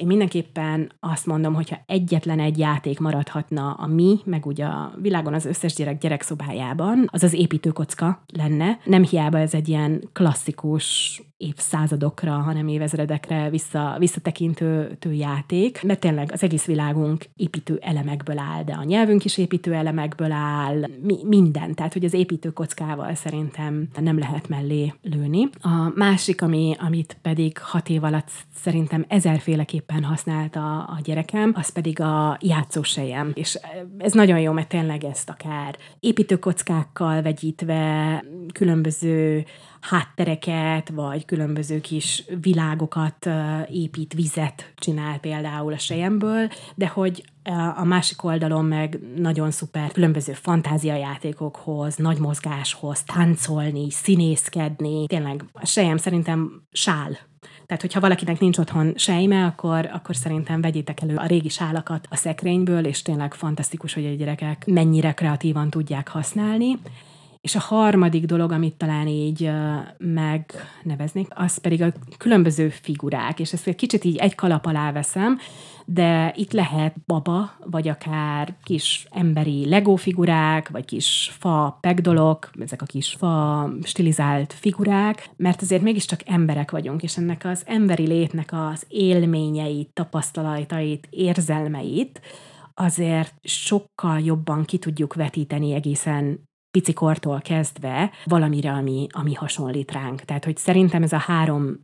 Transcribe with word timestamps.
én 0.00 0.06
mindenképpen 0.06 0.92
azt 1.00 1.26
mondom, 1.26 1.54
hogyha 1.54 1.78
egyetlen 1.86 2.40
egy 2.40 2.58
játék 2.58 2.98
maradhatna 2.98 3.72
a 3.72 3.86
mi, 3.86 4.18
meg 4.24 4.46
ugye 4.46 4.64
a 4.64 4.92
világon 5.02 5.34
az 5.34 5.44
összes 5.44 5.74
gyerek 5.74 5.98
gyerekszobájában, 5.98 7.08
az 7.12 7.22
az 7.22 7.32
építőkocka 7.32 8.22
lenne. 8.32 8.78
Nem 8.84 9.04
hiába 9.04 9.38
ez 9.38 9.54
egy 9.54 9.68
ilyen 9.68 10.08
klasszikus 10.12 11.22
évszázadokra, 11.40 12.32
hanem 12.32 12.68
évezredekre 12.68 13.50
vissza, 13.50 13.96
visszatekintő 13.98 14.96
tő 14.98 15.12
játék, 15.12 15.82
mert 15.82 16.00
tényleg 16.00 16.30
az 16.32 16.42
egész 16.42 16.64
világunk 16.64 17.24
építő 17.36 17.78
elemekből 17.82 18.38
áll, 18.38 18.64
de 18.64 18.72
a 18.72 18.84
nyelvünk 18.84 19.24
is 19.24 19.38
építő 19.38 19.74
elemekből 19.74 20.32
áll, 20.32 20.84
mi, 21.02 21.18
minden. 21.24 21.74
Tehát, 21.74 21.92
hogy 21.92 22.04
az 22.04 22.12
építőkockával 22.12 23.14
szerintem 23.14 23.88
nem 24.00 24.18
lehet 24.18 24.48
mellé 24.48 24.92
lőni. 25.02 25.48
A 25.60 25.92
másik, 25.94 26.42
ami, 26.42 26.76
amit 26.78 27.16
pedig 27.22 27.58
hat 27.58 27.88
év 27.88 28.04
alatt 28.04 28.30
szerintem 28.54 29.04
ezerféleképpen 29.08 29.89
használta 30.02 30.82
a 30.84 30.98
gyerekem, 31.02 31.52
az 31.56 31.68
pedig 31.68 32.00
a 32.00 32.38
játszósejem. 32.40 33.30
És 33.34 33.58
ez 33.98 34.12
nagyon 34.12 34.40
jó, 34.40 34.52
mert 34.52 34.68
tényleg 34.68 35.04
ezt 35.04 35.30
akár 35.30 35.76
építőkockákkal 36.00 37.22
vegyítve, 37.22 38.24
különböző 38.52 39.44
háttereket, 39.80 40.88
vagy 40.88 41.24
különböző 41.24 41.80
kis 41.80 42.24
világokat 42.40 43.28
épít, 43.70 44.12
vizet 44.12 44.72
csinál 44.76 45.18
például 45.18 45.72
a 45.72 45.78
sejemből, 45.78 46.48
de 46.74 46.88
hogy 46.88 47.24
a 47.76 47.84
másik 47.84 48.24
oldalon 48.24 48.64
meg 48.64 48.98
nagyon 49.16 49.50
szuper 49.50 49.92
különböző 49.92 50.32
fantáziajátékokhoz, 50.32 51.96
nagy 51.96 52.18
mozgáshoz, 52.18 53.02
táncolni, 53.02 53.90
színészkedni. 53.90 55.06
Tényleg 55.06 55.44
a 55.52 55.66
sejem 55.66 55.96
szerintem 55.96 56.62
sál 56.72 57.18
tehát, 57.70 57.84
hogyha 57.84 58.00
valakinek 58.00 58.40
nincs 58.40 58.58
otthon 58.58 58.92
sejme, 58.96 59.44
akkor, 59.44 59.90
akkor 59.92 60.16
szerintem 60.16 60.60
vegyétek 60.60 61.02
elő 61.02 61.16
a 61.16 61.26
régi 61.26 61.48
sálakat 61.48 62.06
a 62.10 62.16
szekrényből, 62.16 62.86
és 62.86 63.02
tényleg 63.02 63.34
fantasztikus, 63.34 63.94
hogy 63.94 64.06
a 64.06 64.14
gyerekek 64.14 64.64
mennyire 64.66 65.12
kreatívan 65.12 65.70
tudják 65.70 66.08
használni. 66.08 66.78
És 67.40 67.54
a 67.54 67.60
harmadik 67.60 68.24
dolog, 68.24 68.52
amit 68.52 68.74
talán 68.74 69.06
így 69.06 69.50
megneveznék, 69.98 71.26
az 71.34 71.58
pedig 71.58 71.82
a 71.82 71.92
különböző 72.18 72.68
figurák, 72.68 73.40
és 73.40 73.52
ezt 73.52 73.66
egy 73.66 73.76
kicsit 73.76 74.04
így 74.04 74.16
egy 74.16 74.34
kalap 74.34 74.66
alá 74.66 74.92
veszem, 74.92 75.38
de 75.84 76.32
itt 76.36 76.52
lehet 76.52 76.94
baba, 77.06 77.50
vagy 77.64 77.88
akár 77.88 78.54
kis 78.62 79.06
emberi 79.10 79.68
Lego 79.68 79.96
figurák, 79.96 80.68
vagy 80.68 80.84
kis 80.84 81.30
fa 81.38 81.78
pegdolok, 81.80 82.50
ezek 82.60 82.82
a 82.82 82.86
kis 82.86 83.14
fa 83.18 83.68
stilizált 83.82 84.52
figurák, 84.52 85.30
mert 85.36 85.62
azért 85.62 85.82
mégiscsak 85.82 86.20
emberek 86.24 86.70
vagyunk, 86.70 87.02
és 87.02 87.16
ennek 87.16 87.44
az 87.44 87.62
emberi 87.66 88.06
létnek 88.06 88.48
az 88.52 88.84
élményeit, 88.88 89.90
tapasztalatait, 89.92 91.06
érzelmeit 91.10 92.20
azért 92.74 93.34
sokkal 93.42 94.20
jobban 94.20 94.64
ki 94.64 94.78
tudjuk 94.78 95.14
vetíteni 95.14 95.74
egészen 95.74 96.48
picikortól 96.70 97.40
kezdve 97.40 98.10
valamire, 98.24 98.72
ami, 98.72 99.06
ami 99.10 99.34
hasonlít 99.34 99.92
ránk. 99.92 100.20
Tehát, 100.20 100.44
hogy 100.44 100.56
szerintem 100.56 101.02
ez 101.02 101.12
a 101.12 101.18
három 101.18 101.80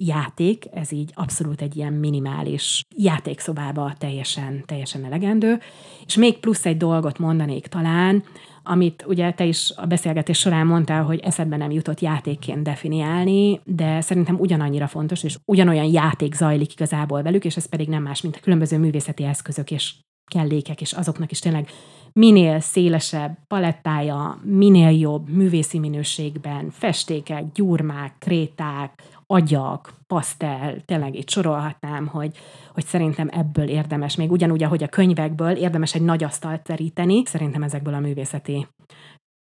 játék, 0.00 0.64
ez 0.72 0.92
így 0.92 1.10
abszolút 1.14 1.62
egy 1.62 1.76
ilyen 1.76 1.92
minimális 1.92 2.82
játékszobába 2.96 3.92
teljesen, 3.98 4.62
teljesen 4.66 5.04
elegendő. 5.04 5.60
És 6.06 6.16
még 6.16 6.38
plusz 6.38 6.66
egy 6.66 6.76
dolgot 6.76 7.18
mondanék 7.18 7.66
talán, 7.66 8.24
amit 8.62 9.04
ugye 9.06 9.32
te 9.32 9.44
is 9.44 9.72
a 9.76 9.86
beszélgetés 9.86 10.38
során 10.38 10.66
mondtál, 10.66 11.02
hogy 11.04 11.20
eszedbe 11.20 11.56
nem 11.56 11.70
jutott 11.70 12.00
játékként 12.00 12.62
definiálni, 12.62 13.60
de 13.64 14.00
szerintem 14.00 14.38
ugyanannyira 14.38 14.86
fontos, 14.86 15.22
és 15.22 15.36
ugyanolyan 15.44 15.84
játék 15.84 16.34
zajlik 16.34 16.72
igazából 16.72 17.22
velük, 17.22 17.44
és 17.44 17.56
ez 17.56 17.68
pedig 17.68 17.88
nem 17.88 18.02
más, 18.02 18.20
mint 18.20 18.36
a 18.36 18.40
különböző 18.40 18.78
művészeti 18.78 19.24
eszközök 19.24 19.70
és 19.70 19.94
kellékek, 20.28 20.80
és 20.80 20.92
azoknak 20.92 21.30
is 21.30 21.38
tényleg 21.38 21.68
minél 22.12 22.60
szélesebb 22.60 23.38
palettája, 23.46 24.40
minél 24.44 24.90
jobb 24.90 25.28
művészi 25.28 25.78
minőségben, 25.78 26.70
festékek, 26.70 27.52
gyurmák, 27.52 28.14
kréták, 28.18 29.02
agyak, 29.26 29.94
pasztel, 30.06 30.84
tényleg 30.84 31.14
itt 31.14 31.30
sorolhatnám, 31.30 32.06
hogy, 32.06 32.36
hogy 32.74 32.84
szerintem 32.84 33.28
ebből 33.32 33.68
érdemes, 33.68 34.16
még 34.16 34.30
ugyanúgy, 34.30 34.62
ahogy 34.62 34.82
a 34.82 34.88
könyvekből 34.88 35.56
érdemes 35.56 35.94
egy 35.94 36.02
nagy 36.02 36.24
asztalt 36.24 36.62
teríteni, 36.62 37.22
szerintem 37.24 37.62
ezekből 37.62 37.94
a 37.94 38.00
művészeti 38.00 38.66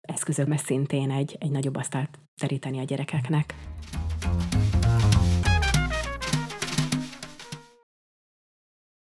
eszközökből 0.00 0.56
szintén 0.56 1.10
egy, 1.10 1.36
egy 1.40 1.50
nagyobb 1.50 1.76
asztalt 1.76 2.18
teríteni 2.40 2.78
a 2.78 2.84
gyerekeknek. 2.84 3.54